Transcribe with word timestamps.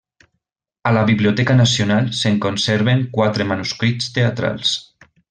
A 0.83 0.93
la 0.95 1.01
Biblioteca 1.09 1.57
Nacional 1.59 2.09
se'n 2.21 2.39
conserven 2.45 3.07
quatre 3.19 3.47
manuscrits 3.53 4.09
teatrals. 4.17 4.73